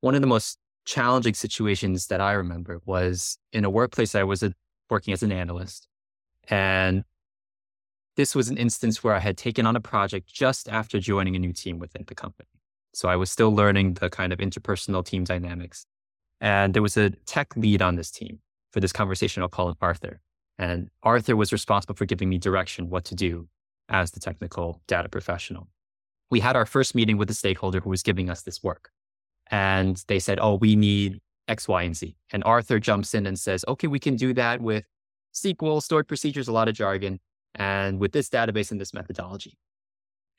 One 0.00 0.16
of 0.16 0.20
the 0.20 0.26
most 0.26 0.58
challenging 0.84 1.34
situations 1.34 2.08
that 2.08 2.20
I 2.20 2.32
remember 2.32 2.80
was 2.84 3.38
in 3.52 3.64
a 3.64 3.70
workplace 3.70 4.14
I 4.14 4.24
was 4.24 4.42
a, 4.42 4.52
working 4.90 5.14
as 5.14 5.22
an 5.22 5.30
analyst. 5.30 5.86
And 6.48 7.04
this 8.16 8.34
was 8.34 8.48
an 8.48 8.56
instance 8.58 9.02
where 9.02 9.14
I 9.14 9.20
had 9.20 9.38
taken 9.38 9.64
on 9.64 9.76
a 9.76 9.80
project 9.80 10.26
just 10.26 10.68
after 10.68 10.98
joining 10.98 11.36
a 11.36 11.38
new 11.38 11.52
team 11.52 11.78
within 11.78 12.04
the 12.06 12.14
company. 12.14 12.48
So 12.94 13.08
I 13.08 13.16
was 13.16 13.30
still 13.30 13.54
learning 13.54 13.94
the 13.94 14.10
kind 14.10 14.32
of 14.32 14.40
interpersonal 14.40 15.04
team 15.04 15.24
dynamics. 15.24 15.86
And 16.40 16.74
there 16.74 16.82
was 16.82 16.96
a 16.96 17.10
tech 17.10 17.56
lead 17.56 17.80
on 17.80 17.94
this 17.94 18.10
team 18.10 18.40
for 18.72 18.80
this 18.80 18.92
conversation. 18.92 19.42
I'll 19.42 19.48
call 19.48 19.68
him 19.68 19.76
Arthur. 19.80 20.20
And 20.58 20.90
Arthur 21.02 21.36
was 21.36 21.52
responsible 21.52 21.94
for 21.94 22.06
giving 22.06 22.28
me 22.28 22.38
direction 22.38 22.88
what 22.88 23.04
to 23.06 23.14
do 23.14 23.48
as 23.88 24.12
the 24.12 24.20
technical 24.20 24.80
data 24.86 25.08
professional. 25.08 25.68
We 26.30 26.40
had 26.40 26.56
our 26.56 26.66
first 26.66 26.94
meeting 26.94 27.18
with 27.18 27.28
the 27.28 27.34
stakeholder 27.34 27.80
who 27.80 27.90
was 27.90 28.02
giving 28.02 28.30
us 28.30 28.42
this 28.42 28.62
work 28.62 28.90
and 29.50 30.02
they 30.08 30.18
said, 30.18 30.38
oh, 30.40 30.54
we 30.54 30.76
need 30.76 31.20
X, 31.48 31.68
Y, 31.68 31.82
and 31.82 31.96
Z. 31.96 32.16
And 32.32 32.42
Arthur 32.44 32.78
jumps 32.78 33.14
in 33.14 33.26
and 33.26 33.38
says, 33.38 33.64
okay, 33.68 33.86
we 33.86 33.98
can 33.98 34.16
do 34.16 34.32
that 34.34 34.60
with 34.60 34.84
SQL, 35.34 35.82
stored 35.82 36.08
procedures, 36.08 36.48
a 36.48 36.52
lot 36.52 36.68
of 36.68 36.74
jargon, 36.74 37.20
and 37.54 37.98
with 37.98 38.12
this 38.12 38.28
database 38.28 38.70
and 38.70 38.80
this 38.80 38.94
methodology. 38.94 39.58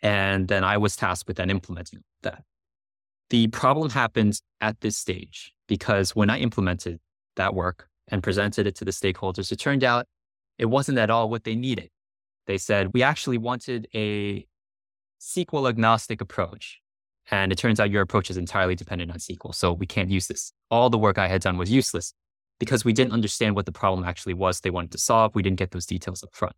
And 0.02 0.48
then 0.48 0.64
I 0.64 0.78
was 0.78 0.96
tasked 0.96 1.28
with 1.28 1.38
then 1.38 1.50
implementing 1.50 2.04
that. 2.24 2.44
The 3.30 3.48
problem 3.48 3.90
happens 3.90 4.42
at 4.62 4.82
this 4.82 4.98
stage 4.98 5.54
because 5.68 6.16
when 6.16 6.30
I 6.30 6.40
implemented 6.40 7.00
that 7.36 7.54
work 7.54 7.90
and 8.10 8.22
presented 8.22 8.68
it 8.68 8.76
to 8.76 8.86
the 8.86 8.92
stakeholders, 8.92 9.52
it 9.52 9.58
turned 9.58 9.84
out 9.84 10.06
it 10.58 10.66
wasn't 10.66 10.98
at 10.98 11.10
all 11.10 11.30
what 11.30 11.44
they 11.44 11.56
needed. 11.56 11.90
They 12.48 12.58
said, 12.58 12.94
we 12.94 13.04
actually 13.04 13.38
wanted 13.38 13.88
a 13.94 14.46
SQL 15.20 15.68
agnostic 15.68 16.22
approach. 16.22 16.80
And 17.32 17.52
it 17.52 17.58
turns 17.58 17.80
out 17.80 17.90
your 17.90 18.04
approach 18.04 18.30
is 18.30 18.38
entirely 18.38 18.76
dependent 18.76 19.12
on 19.12 19.18
SQL. 19.18 19.54
So 19.56 19.74
we 19.74 19.88
can't 19.88 20.10
use 20.10 20.28
this. 20.28 20.54
All 20.70 20.92
the 20.92 20.98
work 20.98 21.18
I 21.18 21.28
had 21.28 21.42
done 21.42 21.58
was 21.58 21.72
useless 21.72 22.14
because 22.60 22.86
we 22.86 22.94
didn't 22.94 23.14
understand 23.14 23.56
what 23.56 23.66
the 23.66 23.72
problem 23.72 24.08
actually 24.08 24.36
was 24.36 24.60
they 24.60 24.70
wanted 24.70 24.92
to 24.92 25.00
solve. 25.00 25.34
We 25.34 25.42
didn't 25.42 25.58
get 25.58 25.72
those 25.72 25.88
details 25.88 26.24
up 26.24 26.30
front. 26.34 26.56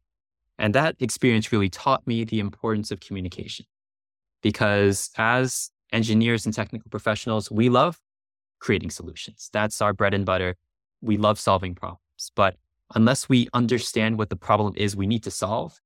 And 0.60 0.75
that 0.75 0.96
experience 1.00 1.51
really 1.51 1.70
taught 1.70 2.06
me 2.06 2.24
the 2.24 2.39
importance 2.39 2.92
of 2.92 3.00
communication 3.00 3.66
because 4.42 5.10
as 5.18 5.72
engineers 5.94 6.46
and 6.46 6.54
technical 6.54 6.89
professionals, 6.89 7.50
we 7.50 7.70
love 7.70 8.00
creating 8.60 8.89
solutions. 8.89 9.50
That's 9.54 9.82
our 9.82 9.94
bread 9.94 10.13
and 10.13 10.25
butter. 10.25 10.56
We 11.01 11.18
love 11.18 11.39
solving 11.39 11.75
problems. 11.75 12.01
But 12.36 12.56
unless 12.96 13.30
we 13.30 13.48
understand 13.54 14.18
what 14.18 14.30
the 14.30 14.36
problem 14.36 14.74
is 14.75 14.96
we 14.96 15.08
need 15.08 15.24
to 15.24 15.32
solve, 15.32 15.80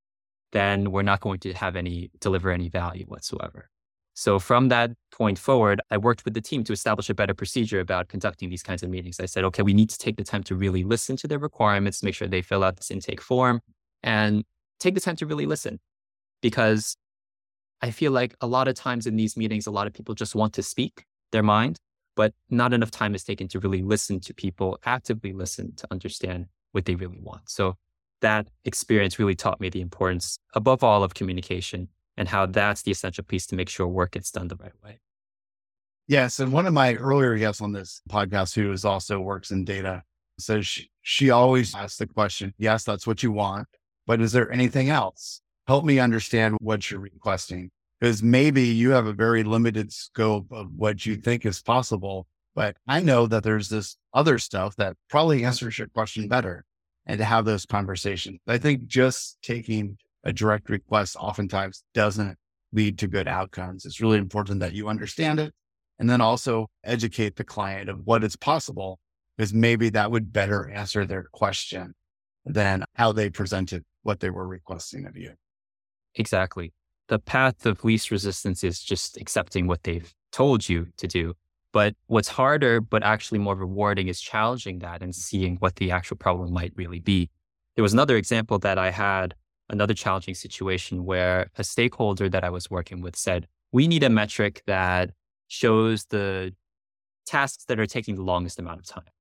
then 0.52 0.92
we're 0.92 1.02
not 1.02 1.22
going 1.22 1.40
to 1.42 1.54
have 1.54 1.76
any 1.76 2.12
deliver 2.20 2.52
any 2.52 2.70
value 2.70 3.06
whatsoever. 3.06 3.70
So 4.14 4.40
from 4.40 4.68
that 4.70 4.92
point 5.12 5.40
forward, 5.40 5.82
I 5.90 5.98
worked 5.98 6.26
with 6.26 6.34
the 6.34 6.42
team 6.42 6.64
to 6.66 6.74
establish 6.74 7.10
a 7.10 7.14
better 7.14 7.34
procedure 7.34 7.80
about 7.80 8.10
conducting 8.10 8.50
these 8.50 8.62
kinds 8.62 8.84
of 8.84 8.90
meetings. 8.90 9.20
I 9.20 9.26
said, 9.26 9.46
okay, 9.46 9.64
we 9.64 9.74
need 9.74 9.90
to 9.90 9.98
take 9.98 10.18
the 10.18 10.24
time 10.24 10.44
to 10.44 10.56
really 10.56 10.84
listen 10.84 11.16
to 11.18 11.28
their 11.28 11.40
requirements, 11.40 12.04
make 12.04 12.16
sure 12.16 12.28
they 12.28 12.42
fill 12.42 12.64
out 12.64 12.76
this 12.76 12.92
intake 12.92 13.22
form 13.22 13.62
and 14.04 14.44
take 14.80 14.96
the 14.96 15.02
time 15.02 15.16
to 15.18 15.26
really 15.26 15.46
listen 15.46 15.80
because 16.42 16.98
I 17.82 17.92
feel 17.92 18.12
like 18.12 18.36
a 18.42 18.48
lot 18.48 18.68
of 18.68 18.76
times 18.76 19.08
in 19.08 19.16
these 19.16 19.38
meetings, 19.38 19.66
a 19.66 19.72
lot 19.72 19.88
of 19.88 19.94
people 19.94 20.14
just 20.14 20.36
want 20.36 20.54
to 20.54 20.64
speak 20.64 21.06
their 21.32 21.44
mind, 21.44 21.80
but 22.16 22.34
not 22.50 22.74
enough 22.74 22.92
time 22.92 23.16
is 23.16 23.24
taken 23.24 23.48
to 23.50 23.60
really 23.60 23.82
listen 23.82 24.20
to 24.22 24.34
people, 24.34 24.80
actively 24.86 25.34
listen 25.34 25.76
to 25.76 25.88
understand 25.92 26.48
what 26.72 26.86
they 26.86 26.96
really 26.96 27.20
want. 27.20 27.50
So 27.50 27.76
that 28.22 28.48
experience 28.66 29.18
really 29.18 29.36
taught 29.36 29.60
me 29.60 29.70
the 29.70 29.82
importance, 29.82 30.38
above 30.54 30.84
all, 30.84 31.04
of 31.04 31.14
communication 31.14 31.88
and 32.18 32.28
how 32.28 32.46
that's 32.46 32.84
the 32.84 32.92
essential 32.92 33.24
piece 33.24 33.48
to 33.48 33.56
make 33.56 33.70
sure 33.70 33.88
work 33.88 34.12
gets 34.12 34.32
done 34.32 34.48
the 34.48 34.56
right 34.56 34.74
way. 34.84 35.00
Yes. 36.08 36.40
And 36.40 36.52
one 36.52 36.68
of 36.68 36.74
my 36.74 36.96
earlier 36.96 37.38
guests 37.38 37.62
on 37.62 37.72
this 37.72 38.02
podcast, 38.10 38.54
who 38.54 38.72
is 38.72 38.86
also 38.86 39.20
works 39.20 39.52
in 39.52 39.66
data, 39.66 40.04
says 40.38 40.68
she, 40.68 40.90
she 41.02 41.30
always 41.30 41.74
asks 41.74 41.98
the 41.98 42.08
question, 42.08 42.54
yes, 42.58 42.84
that's 42.84 43.08
what 43.08 43.24
you 43.24 43.32
want, 43.32 43.68
but 44.06 44.22
is 44.22 44.32
there 44.34 44.52
anything 44.52 44.90
else? 44.90 45.42
help 45.72 45.86
me 45.86 46.00
understand 46.00 46.58
what 46.60 46.90
you're 46.90 47.00
requesting. 47.00 47.72
Because 48.02 48.24
maybe 48.24 48.64
you 48.64 48.90
have 48.92 49.06
a 49.06 49.14
very 49.14 49.44
limited 49.44 49.94
scope 49.94 50.48
of 50.52 50.74
what 50.76 51.06
you 51.06 51.16
think 51.16 51.46
is 51.46 51.62
possible, 51.62 52.26
but 52.56 52.76
I 52.88 53.00
know 53.00 53.28
that 53.28 53.44
there's 53.44 53.70
this 53.70 53.96
other 54.12 54.40
stuff 54.40 54.76
that 54.78 54.98
probably 55.08 55.46
answers 55.46 55.78
your 55.78 55.88
question 55.88 56.28
better 56.28 56.66
and 57.06 57.20
to 57.20 57.24
have 57.24 57.46
those 57.46 57.66
conversations. 57.66 58.40
I 58.48 58.58
think 58.58 58.88
just 58.88 59.38
taking 59.44 59.98
a 60.24 60.34
direct 60.34 60.70
request 60.70 61.16
oftentimes 61.20 61.84
doesn't 61.94 62.38
lead 62.74 62.98
to 63.00 63.08
good 63.08 63.28
outcomes. 63.28 63.86
It's 63.86 64.02
really 64.02 64.18
important 64.18 64.62
that 64.62 64.74
you 64.74 64.88
understand 64.90 65.40
it 65.40 65.54
and 66.00 66.10
then 66.10 66.22
also 66.22 66.68
educate 66.84 67.36
the 67.36 67.44
client 67.44 67.88
of 67.88 68.00
what 68.06 68.24
is 68.24 68.36
possible 68.36 69.00
because 69.38 69.54
maybe 69.54 69.90
that 69.90 70.10
would 70.10 70.34
better 70.34 70.70
answer 70.70 71.06
their 71.06 71.26
question 71.32 71.94
than 72.46 72.84
how 72.96 73.12
they 73.12 73.30
presented 73.30 73.84
what 74.02 74.20
they 74.20 74.32
were 74.32 74.48
requesting 74.48 75.06
of 75.06 75.16
you. 75.16 75.34
Exactly. 76.16 76.74
The 77.12 77.20
path 77.20 77.66
of 77.66 77.84
least 77.84 78.10
resistance 78.10 78.64
is 78.64 78.82
just 78.82 79.18
accepting 79.18 79.68
what 79.68 79.84
they've 79.84 80.14
told 80.32 80.70
you 80.70 80.88
to 80.96 81.08
do. 81.08 81.34
But 81.74 81.94
what's 82.08 82.30
harder, 82.30 82.80
but 82.80 83.04
actually 83.04 83.40
more 83.40 83.54
rewarding, 83.56 84.08
is 84.08 84.22
challenging 84.22 84.80
that 84.80 85.02
and 85.02 85.14
seeing 85.14 85.58
what 85.58 85.76
the 85.76 85.92
actual 85.92 86.16
problem 86.16 86.54
might 86.54 86.72
really 86.78 87.02
be. 87.02 87.30
There 87.76 87.84
was 87.84 87.92
another 87.92 88.16
example 88.16 88.60
that 88.60 88.78
I 88.78 88.92
had, 88.92 89.36
another 89.70 89.94
challenging 89.94 90.36
situation 90.36 91.04
where 91.04 91.50
a 91.58 91.66
stakeholder 91.66 92.30
that 92.30 92.46
I 92.46 92.50
was 92.50 92.72
working 92.72 93.02
with 93.02 93.18
said, 93.18 93.46
We 93.74 93.90
need 93.90 94.04
a 94.04 94.10
metric 94.10 94.64
that 94.66 95.12
shows 95.50 96.06
the 96.06 96.54
tasks 97.26 97.66
that 97.66 97.78
are 97.78 97.86
taking 97.86 98.16
the 98.16 98.24
longest 98.24 98.58
amount 98.58 98.80
of 98.80 98.86
time. 98.86 99.12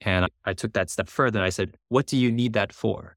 And 0.00 0.26
I 0.44 0.52
took 0.52 0.72
that 0.72 0.90
step 0.90 1.08
further 1.08 1.38
and 1.38 1.46
I 1.46 1.50
said, 1.50 1.76
What 1.90 2.06
do 2.06 2.16
you 2.16 2.32
need 2.32 2.54
that 2.54 2.72
for? 2.72 3.16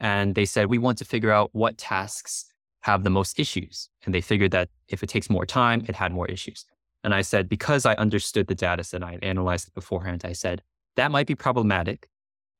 And 0.00 0.34
they 0.34 0.46
said, 0.46 0.70
we 0.70 0.78
want 0.78 0.96
to 0.98 1.04
figure 1.04 1.30
out 1.30 1.50
what 1.52 1.76
tasks 1.76 2.49
have 2.82 3.04
the 3.04 3.10
most 3.10 3.38
issues. 3.38 3.88
And 4.04 4.14
they 4.14 4.20
figured 4.20 4.50
that 4.52 4.68
if 4.88 5.02
it 5.02 5.08
takes 5.08 5.28
more 5.28 5.46
time, 5.46 5.84
it 5.88 5.96
had 5.96 6.12
more 6.12 6.26
issues. 6.26 6.64
And 7.02 7.14
I 7.14 7.22
said, 7.22 7.48
because 7.48 7.86
I 7.86 7.94
understood 7.94 8.46
the 8.46 8.54
data 8.54 8.84
set, 8.84 9.02
I 9.02 9.12
had 9.12 9.24
analyzed 9.24 9.68
it 9.68 9.74
beforehand, 9.74 10.22
I 10.24 10.32
said, 10.32 10.62
that 10.96 11.10
might 11.10 11.26
be 11.26 11.34
problematic 11.34 12.08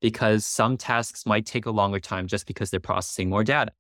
because 0.01 0.47
some 0.47 0.77
tasks 0.77 1.27
might 1.27 1.45
take 1.45 1.67
a 1.67 1.71
longer 1.71 2.01
time 2.01 2.27
just 2.27 2.47
because 2.47 2.71
they're 2.71 2.81
processing 2.81 3.29
more 3.29 3.45
data. 3.45 3.73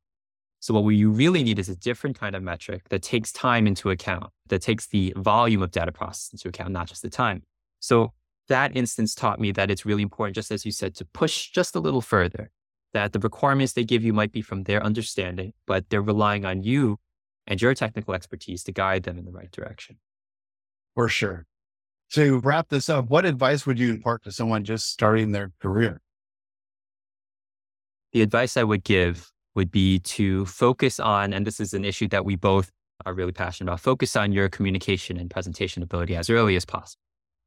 So 0.60 0.74
what 0.74 0.90
you 0.90 1.10
really 1.10 1.42
need 1.42 1.58
is 1.58 1.70
a 1.70 1.76
different 1.76 2.18
kind 2.18 2.34
of 2.36 2.42
metric 2.42 2.90
that 2.90 3.02
takes 3.02 3.32
time 3.32 3.66
into 3.66 3.88
account, 3.88 4.26
that 4.48 4.60
takes 4.60 4.86
the 4.86 5.14
volume 5.16 5.62
of 5.62 5.70
data 5.70 5.92
processed 5.92 6.34
into 6.34 6.48
account, 6.48 6.72
not 6.72 6.88
just 6.88 7.00
the 7.00 7.08
time. 7.08 7.42
So 7.80 8.12
that 8.48 8.76
instance 8.76 9.14
taught 9.14 9.40
me 9.40 9.52
that 9.52 9.70
it's 9.70 9.86
really 9.86 10.02
important, 10.02 10.34
just 10.34 10.50
as 10.50 10.66
you 10.66 10.72
said, 10.72 10.94
to 10.96 11.06
push 11.06 11.50
just 11.50 11.74
a 11.74 11.80
little 11.80 12.02
further, 12.02 12.50
that 12.92 13.12
the 13.12 13.18
requirements 13.18 13.72
they 13.72 13.84
give 13.84 14.02
you 14.02 14.12
might 14.12 14.32
be 14.32 14.42
from 14.42 14.64
their 14.64 14.82
understanding, 14.82 15.52
but 15.66 15.88
they're 15.90 16.02
relying 16.02 16.44
on 16.44 16.62
you 16.62 16.98
and 17.46 17.60
your 17.60 17.74
technical 17.74 18.14
expertise 18.14 18.62
to 18.64 18.72
guide 18.72 19.04
them 19.04 19.18
in 19.18 19.24
the 19.24 19.32
right 19.32 19.50
direction. 19.50 19.98
For 20.94 21.08
sure. 21.08 21.46
To 22.12 22.40
wrap 22.40 22.68
this 22.68 22.88
up, 22.88 23.08
what 23.08 23.24
advice 23.24 23.66
would 23.66 23.78
you 23.78 23.90
impart 23.90 24.24
to 24.24 24.32
someone 24.32 24.64
just 24.64 24.90
starting 24.90 25.32
their 25.32 25.52
career? 25.60 26.00
The 28.12 28.22
advice 28.22 28.56
I 28.56 28.64
would 28.64 28.82
give 28.82 29.30
would 29.54 29.70
be 29.70 30.00
to 30.00 30.44
focus 30.46 30.98
on, 30.98 31.32
and 31.32 31.46
this 31.46 31.60
is 31.60 31.72
an 31.74 31.84
issue 31.84 32.08
that 32.08 32.24
we 32.24 32.34
both 32.34 32.70
are 33.06 33.14
really 33.14 33.32
passionate 33.32 33.70
about, 33.70 33.80
focus 33.80 34.16
on 34.16 34.32
your 34.32 34.48
communication 34.48 35.16
and 35.16 35.30
presentation 35.30 35.82
ability 35.82 36.16
as 36.16 36.28
early 36.28 36.56
as 36.56 36.64
possible. 36.64 37.00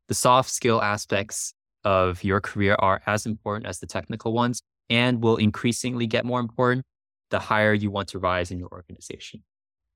The 0.08 0.14
soft 0.14 0.50
skill 0.50 0.82
aspects 0.82 1.54
of 1.84 2.24
your 2.24 2.40
career 2.40 2.76
are 2.80 3.02
as 3.06 3.26
important 3.26 3.68
as 3.68 3.80
the 3.80 3.88
technical 3.88 4.32
ones, 4.32 4.62
and 4.94 5.24
will 5.24 5.38
increasingly 5.38 6.08
get 6.08 6.24
more 6.24 6.40
important 6.40 6.86
the 7.32 7.40
higher 7.40 7.74
you 7.74 7.90
want 7.90 8.08
to 8.10 8.20
rise 8.20 8.52
in 8.52 8.60
your 8.60 8.70
organization. 8.72 9.44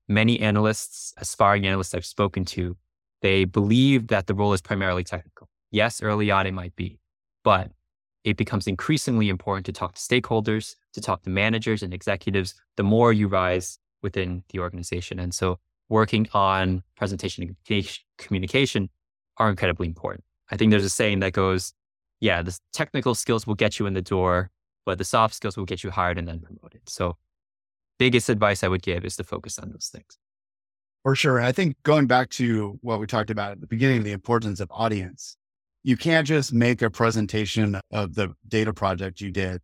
Many 0.08 0.40
analysts, 0.40 1.14
aspiring 1.18 1.66
analysts 1.66 1.94
I've 1.94 2.04
spoken 2.04 2.44
to, 2.46 2.76
they 3.22 3.44
believe 3.44 4.08
that 4.08 4.26
the 4.26 4.34
role 4.34 4.52
is 4.52 4.60
primarily 4.60 5.04
technical. 5.04 5.48
Yes, 5.70 6.02
early 6.02 6.30
on 6.30 6.46
it 6.46 6.52
might 6.52 6.74
be, 6.74 6.98
but 7.44 7.70
it 8.24 8.36
becomes 8.36 8.66
increasingly 8.66 9.28
important 9.28 9.66
to 9.66 9.72
talk 9.72 9.94
to 9.94 10.00
stakeholders, 10.00 10.74
to 10.94 11.00
talk 11.00 11.22
to 11.22 11.30
managers 11.30 11.82
and 11.82 11.94
executives, 11.94 12.54
the 12.76 12.82
more 12.82 13.12
you 13.12 13.28
rise 13.28 13.78
within 14.02 14.42
the 14.50 14.58
organization. 14.58 15.20
And 15.20 15.32
so 15.32 15.58
working 15.88 16.26
on 16.32 16.82
presentation 16.96 17.44
and 17.44 18.00
communication 18.18 18.88
are 19.36 19.48
incredibly 19.48 19.86
important. 19.86 20.24
I 20.50 20.56
think 20.56 20.70
there's 20.70 20.84
a 20.84 20.90
saying 20.90 21.20
that 21.20 21.32
goes, 21.32 21.72
yeah, 22.20 22.42
the 22.42 22.58
technical 22.72 23.14
skills 23.14 23.46
will 23.46 23.54
get 23.54 23.78
you 23.78 23.86
in 23.86 23.94
the 23.94 24.02
door, 24.02 24.50
but 24.88 24.96
the 24.96 25.04
soft 25.04 25.34
skills 25.34 25.54
will 25.54 25.66
get 25.66 25.84
you 25.84 25.90
hired 25.90 26.16
and 26.16 26.26
then 26.26 26.40
promoted. 26.40 26.80
So, 26.88 27.18
biggest 27.98 28.30
advice 28.30 28.64
I 28.64 28.68
would 28.68 28.80
give 28.80 29.04
is 29.04 29.16
to 29.16 29.22
focus 29.22 29.58
on 29.58 29.68
those 29.68 29.90
things. 29.92 30.16
For 31.02 31.14
sure. 31.14 31.42
I 31.42 31.52
think 31.52 31.76
going 31.82 32.06
back 32.06 32.30
to 32.30 32.78
what 32.80 32.98
we 32.98 33.06
talked 33.06 33.28
about 33.28 33.52
at 33.52 33.60
the 33.60 33.66
beginning, 33.66 34.02
the 34.02 34.12
importance 34.12 34.60
of 34.60 34.70
audience, 34.70 35.36
you 35.82 35.98
can't 35.98 36.26
just 36.26 36.54
make 36.54 36.80
a 36.80 36.88
presentation 36.88 37.78
of 37.92 38.14
the 38.14 38.32
data 38.48 38.72
project 38.72 39.20
you 39.20 39.30
did 39.30 39.60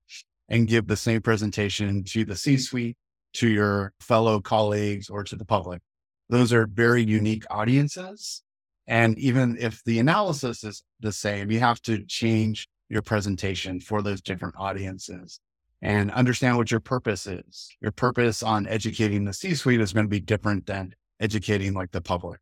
and 0.50 0.68
give 0.68 0.88
the 0.88 0.96
same 0.96 1.22
presentation 1.22 2.04
to 2.04 2.26
the 2.26 2.36
C 2.36 2.58
suite, 2.58 2.98
to 3.36 3.48
your 3.48 3.94
fellow 4.00 4.42
colleagues, 4.42 5.08
or 5.08 5.24
to 5.24 5.36
the 5.36 5.46
public. 5.46 5.80
Those 6.28 6.52
are 6.52 6.66
very 6.66 7.02
unique 7.02 7.44
audiences. 7.48 8.42
And 8.86 9.18
even 9.18 9.56
if 9.58 9.82
the 9.84 10.00
analysis 10.00 10.62
is 10.64 10.82
the 11.00 11.12
same, 11.12 11.50
you 11.50 11.60
have 11.60 11.80
to 11.82 12.04
change 12.04 12.68
your 12.94 13.02
presentation 13.02 13.80
for 13.80 14.00
those 14.00 14.22
different 14.22 14.54
audiences 14.56 15.40
and 15.82 16.10
understand 16.12 16.56
what 16.56 16.70
your 16.70 16.80
purpose 16.80 17.26
is. 17.26 17.68
Your 17.82 17.92
purpose 17.92 18.42
on 18.42 18.66
educating 18.66 19.24
the 19.24 19.34
C 19.34 19.54
suite 19.54 19.82
is 19.82 19.92
going 19.92 20.06
to 20.06 20.10
be 20.10 20.20
different 20.20 20.64
than 20.64 20.94
educating 21.20 21.74
like 21.74 21.90
the 21.90 22.00
public. 22.00 22.40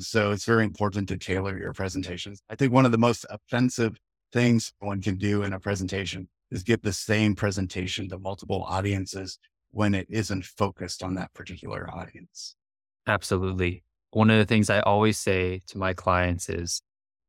So 0.00 0.30
it's 0.30 0.44
very 0.44 0.64
important 0.64 1.08
to 1.08 1.16
tailor 1.16 1.58
your 1.58 1.72
presentations. 1.72 2.40
I 2.48 2.54
think 2.54 2.72
one 2.72 2.84
of 2.84 2.92
the 2.92 2.98
most 2.98 3.26
offensive 3.30 3.96
things 4.32 4.72
one 4.78 5.00
can 5.00 5.16
do 5.16 5.42
in 5.42 5.52
a 5.52 5.60
presentation 5.60 6.28
is 6.50 6.62
give 6.62 6.82
the 6.82 6.92
same 6.92 7.34
presentation 7.34 8.08
to 8.08 8.18
multiple 8.18 8.64
audiences 8.68 9.38
when 9.70 9.94
it 9.94 10.06
isn't 10.08 10.44
focused 10.44 11.02
on 11.02 11.14
that 11.14 11.32
particular 11.34 11.88
audience. 11.92 12.54
Absolutely. 13.06 13.82
One 14.10 14.30
of 14.30 14.38
the 14.38 14.44
things 14.44 14.70
I 14.70 14.80
always 14.80 15.18
say 15.18 15.62
to 15.68 15.78
my 15.78 15.94
clients 15.94 16.48
is 16.48 16.82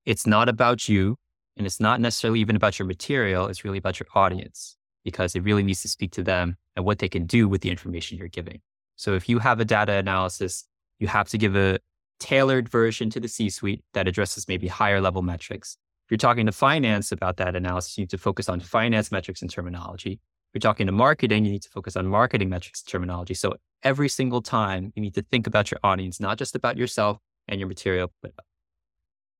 it's 0.05 0.27
not 0.27 0.47
about 0.49 0.87
you. 0.87 1.17
And 1.57 1.65
it's 1.65 1.79
not 1.79 2.01
necessarily 2.01 2.39
even 2.41 2.55
about 2.55 2.77
your 2.79 2.85
material, 2.87 3.47
it's 3.47 3.63
really 3.63 3.77
about 3.77 3.99
your 3.99 4.07
audience 4.13 4.77
because 5.03 5.35
it 5.35 5.43
really 5.43 5.63
needs 5.63 5.81
to 5.83 5.87
speak 5.87 6.11
to 6.11 6.23
them 6.23 6.57
and 6.75 6.83
what 6.83 6.99
they 6.99 7.07
can 7.07 7.25
do 7.25 7.47
with 7.47 7.61
the 7.61 7.69
information 7.69 8.17
you're 8.17 8.27
giving. 8.27 8.61
So 8.97 9.13
if 9.13 9.29
you 9.29 9.39
have 9.39 9.59
a 9.59 9.65
data 9.65 9.93
analysis, 9.93 10.65
you 10.99 11.07
have 11.07 11.29
to 11.29 11.37
give 11.37 11.55
a 11.55 11.79
tailored 12.19 12.69
version 12.69 13.09
to 13.11 13.19
the 13.19 13.27
C 13.27 13.49
suite 13.49 13.83
that 13.93 14.07
addresses 14.07 14.47
maybe 14.47 14.67
higher 14.67 15.01
level 15.01 15.21
metrics. 15.21 15.77
If 16.05 16.11
you're 16.11 16.17
talking 16.17 16.45
to 16.45 16.51
finance 16.51 17.11
about 17.11 17.37
that 17.37 17.55
analysis, 17.55 17.97
you 17.97 18.03
need 18.03 18.09
to 18.11 18.17
focus 18.17 18.47
on 18.49 18.59
finance 18.59 19.11
metrics 19.11 19.41
and 19.41 19.49
terminology. 19.49 20.13
If 20.13 20.19
you're 20.53 20.59
talking 20.59 20.85
to 20.85 20.91
marketing, 20.91 21.45
you 21.45 21.51
need 21.51 21.63
to 21.63 21.69
focus 21.69 21.95
on 21.95 22.07
marketing 22.07 22.49
metrics 22.49 22.81
and 22.81 22.91
terminology. 22.91 23.33
So 23.33 23.55
every 23.83 24.07
single 24.07 24.41
time 24.41 24.93
you 24.95 25.01
need 25.01 25.15
to 25.15 25.21
think 25.23 25.47
about 25.47 25.71
your 25.71 25.79
audience, 25.83 26.19
not 26.19 26.37
just 26.37 26.55
about 26.55 26.77
yourself 26.77 27.17
and 27.47 27.59
your 27.59 27.67
material, 27.67 28.11
but 28.21 28.33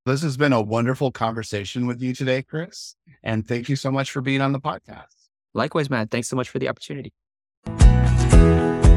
this 0.05 0.21
has 0.21 0.38
been 0.38 0.53
a 0.53 0.62
wonderful 0.62 1.12
conversation 1.12 1.88
with 1.88 2.01
you 2.01 2.13
today, 2.13 2.43
Chris. 2.43 2.95
And 3.24 3.47
thank 3.47 3.69
you 3.69 3.75
so 3.75 3.91
much 3.91 4.12
for 4.12 4.21
being 4.21 4.41
on 4.41 4.51
the 4.51 4.59
podcast. 4.59 5.29
Likewise, 5.53 5.89
Matt. 5.89 6.12
Thanks 6.12 6.27
so 6.27 6.35
much 6.35 6.50
for 6.50 6.59
the 6.59 6.69
opportunity. 6.69 7.12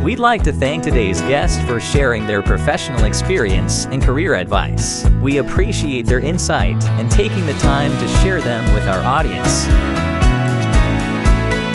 We'd 0.04 0.18
like 0.18 0.42
to 0.44 0.52
thank 0.52 0.84
today's 0.84 1.20
guest 1.22 1.60
for 1.66 1.80
sharing 1.80 2.26
their 2.26 2.42
professional 2.42 3.04
experience 3.04 3.86
and 3.86 4.02
career 4.02 4.34
advice. 4.34 5.08
We 5.22 5.38
appreciate 5.38 6.06
their 6.06 6.20
insight 6.20 6.82
and 6.84 7.10
taking 7.10 7.46
the 7.46 7.54
time 7.54 7.90
to 7.90 8.08
share 8.18 8.40
them 8.40 8.72
with 8.74 8.86
our 8.86 9.02
audience. 9.02 9.66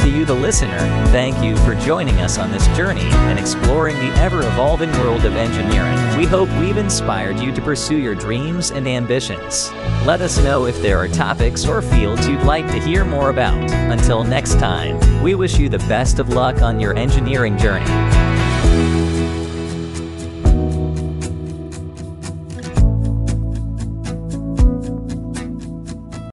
To 0.04 0.10
you, 0.10 0.26
the 0.26 0.34
listener, 0.34 0.78
thank 1.14 1.42
you 1.42 1.56
for 1.60 1.76
joining 1.76 2.16
us 2.16 2.38
on 2.38 2.52
this 2.52 2.68
journey 2.76 3.06
and 3.06 3.40
exploring 3.40 3.96
the 3.96 4.14
ever 4.18 4.42
evolving 4.42 4.92
world 5.00 5.24
of 5.24 5.38
engineering. 5.38 6.18
We 6.18 6.26
hope 6.26 6.50
we've 6.60 6.76
inspired 6.76 7.40
you 7.40 7.54
to 7.54 7.62
pursue 7.62 7.98
your 7.98 8.14
dreams 8.14 8.72
and 8.72 8.86
ambitions. 8.86 9.72
Let 10.06 10.20
us 10.20 10.38
know 10.40 10.66
if 10.66 10.82
there 10.82 10.98
are 10.98 11.08
topics 11.08 11.66
or 11.66 11.82
fields 11.82 12.28
you'd 12.28 12.44
like 12.44 12.68
to 12.68 12.82
hear 12.82 13.06
more 13.06 13.30
about. 13.30 13.72
Until 13.72 14.26
next 14.26 14.56
time, 14.56 15.00
we 15.24 15.36
wish 15.36 15.58
you 15.58 15.70
the 15.70 15.80
best 15.80 16.20
of 16.20 16.28
luck 16.28 16.62
on 16.62 16.82
your 16.82 16.94
engineering 16.98 17.58
journey. 17.58 18.33